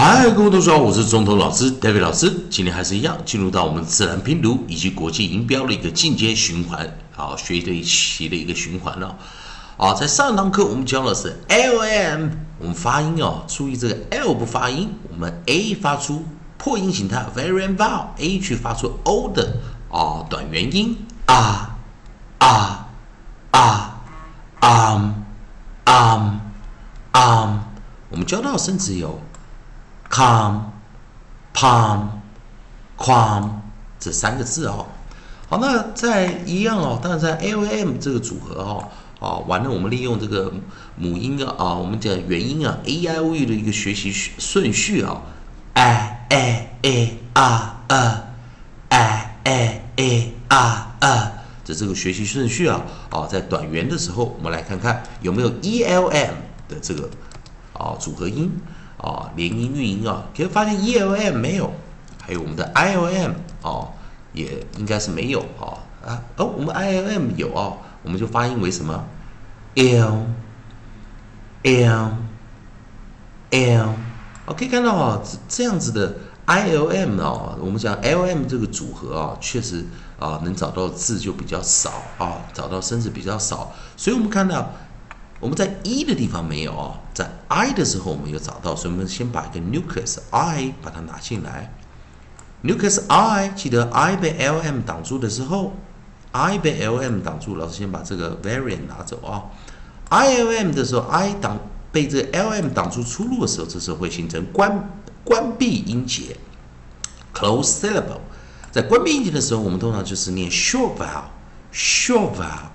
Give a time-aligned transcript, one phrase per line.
[0.00, 2.32] 嗨，各位同学好，我是中头老师 David 老师。
[2.48, 9.18] 今天还是一样，进入到我们自然拼读以及国际音标的一个进阶循环，好学的一期的一个循环了。
[9.76, 12.28] 啊，在上堂课我们教的是 L M，
[12.60, 16.24] 我们发音哦，注意这个 L 不发音，我们 A 发出
[16.58, 19.56] 破音形态 very and vowel，A 去发出 O 的
[19.90, 20.96] 啊短元音
[21.26, 21.76] 啊
[22.38, 22.86] 啊
[23.50, 24.00] 啊
[24.60, 25.10] um
[25.86, 26.38] um
[27.14, 27.58] um，
[28.10, 29.20] 我们教到甚至有。
[30.10, 30.72] Come,
[31.54, 32.08] palm,
[32.96, 33.50] quam
[33.98, 34.86] 这三个字哦。
[35.48, 38.88] 好，那在一样哦，当然在 L M 这个组合哦，
[39.18, 40.52] 啊，完了我们利用这个
[40.96, 45.22] 母音啊啊，我们讲元音啊 A I O U 的一个学习顺序啊
[45.72, 48.22] ，I A A R A
[48.90, 51.32] I A A R A
[51.64, 56.34] 这这个学习顺序啊，啊，在短元的时候，我们来看看有没有 E L M
[56.68, 57.08] 的这个
[57.72, 58.52] 啊组合音。
[58.98, 61.72] 啊，连音韵音啊，可以发现 E L M 没有，
[62.20, 63.92] 还有我们的 I L M 哦，
[64.32, 69.04] 也应该是没有啊啊哦，我们 I L M 有啊，我们就发音为什么
[69.76, 70.26] L
[71.62, 72.10] L
[73.50, 73.94] L，
[74.46, 79.86] 哦，可以看到啊，这这样子的 I L M 哦，我们讲 L M 这个组合啊，确实
[80.18, 84.72] 啊，能找到字就比较少啊，找到生字比较少，所以我们看到。
[85.40, 91.72] 我们在 e 的地方没有哦，在 i 的时候我们有找到，所以我们先把一个 nucleus i 把它拿进来。
[92.64, 95.74] nucleus i 记得 i 被 l m 挡住的时候
[96.32, 99.44] ，i 被 l m 挡住，老师先把这个 variant 拿走啊。
[100.08, 101.56] i l m 的时候，i 挡
[101.92, 104.90] 被这个 l m 挡住出路的时候，这时候会形成关
[105.22, 106.36] 关闭音节
[107.32, 108.20] close syllable。
[108.72, 112.70] 在关闭音节的时候，我们通常就是念 short vowel，short vowel。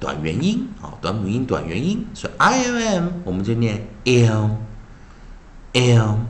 [0.00, 4.56] 短元音啊，短母音短元音，所以 I M M 我们就念 M
[5.72, 6.26] M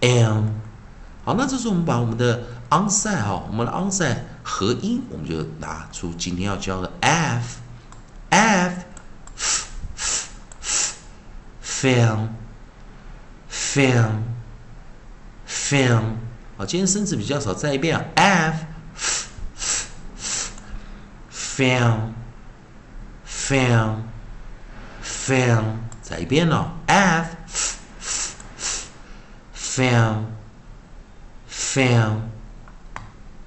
[0.00, 0.44] M。
[1.24, 7.58] 好，那这时候我们把我们的 onside 哈，我们的 onside 合音，我们就拿出今天要教的 F
[8.30, 8.84] F
[11.64, 12.28] film
[13.50, 14.22] film
[15.48, 16.02] film。
[16.56, 18.64] 好，今天生词比较少，再一遍 F
[21.32, 22.12] film。
[23.46, 24.02] Film
[25.04, 25.62] film
[26.02, 27.36] 再一遍哦，f
[29.54, 30.24] film
[31.48, 32.22] film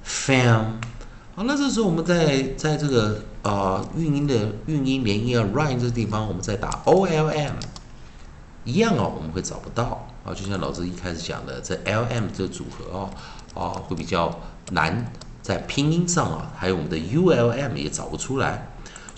[0.05, 0.65] film
[1.35, 7.53] 好，那这时候我们在在这个呃韵音的韵音连音啊 rhyme 这个地方，我们再打 o l m
[8.63, 10.07] 一样哦，我们会找不到。
[10.23, 13.09] 啊，就像老师一开始讲的，这 l m 这个组合哦
[13.53, 14.33] 啊会比较
[14.71, 15.11] 难
[15.41, 18.66] 在拼音上啊，还有我们的 u l m 也找不出来。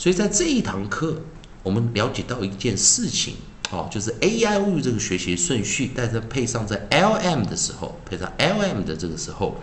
[0.02, 1.16] 所以在这一堂课，
[1.62, 3.36] 我们了解到一件事情，
[3.70, 9.58] 哦，就是 A I O U 这个学习顺序，但是配上在 L M 的时候，配上 L M 的这个时候，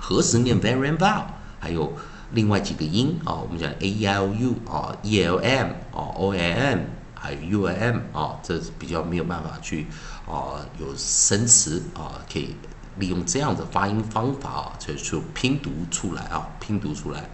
[0.00, 1.24] 何时念 very vowel，
[1.58, 1.92] 还有
[2.32, 3.34] 另外几个音啊。
[3.34, 6.78] 我们讲 a e i o u 啊，e l m 啊，o n m，
[7.14, 9.88] 还有 u m 啊，这比较没有办法去
[10.28, 12.54] 啊有生词啊可以。
[12.98, 17.28] 利用这样的发音方法啊，就去拼读出来啊，拼读出来。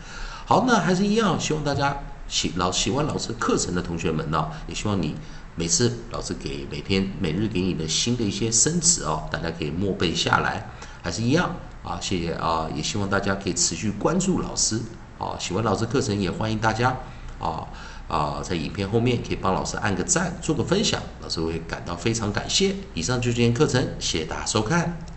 [0.44, 1.96] 好，那还是一样，希望大家
[2.28, 5.14] 喜老喜欢老师课程的同学们呢，也希望你
[5.54, 10.68] 每次老师给每天每日给你的新的一些生词哦，大家可以默背下来。
[11.02, 14.80] 还是一样啊，谢谢啊，也希望大家可以持续关注老师
[15.18, 16.96] 啊，喜欢老师课程也欢迎大家
[17.40, 17.66] 啊
[18.08, 22.76] 啊，在影片后面可以帮老师按个赞，做个分享，老师会感到非常感谢。
[22.94, 25.11] 以上就是今天课程，谢谢大家收看。